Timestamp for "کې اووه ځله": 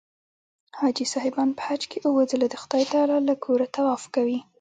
1.91-2.47